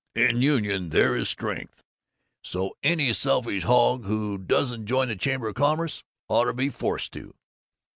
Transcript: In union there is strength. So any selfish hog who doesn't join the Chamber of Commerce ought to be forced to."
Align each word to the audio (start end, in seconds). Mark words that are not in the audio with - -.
In 0.15 0.41
union 0.41 0.89
there 0.89 1.15
is 1.15 1.29
strength. 1.29 1.83
So 2.43 2.75
any 2.81 3.13
selfish 3.13 3.65
hog 3.65 4.05
who 4.05 4.39
doesn't 4.39 4.87
join 4.87 5.09
the 5.09 5.15
Chamber 5.15 5.49
of 5.49 5.53
Commerce 5.53 6.03
ought 6.27 6.45
to 6.45 6.53
be 6.53 6.69
forced 6.69 7.11
to." 7.13 7.35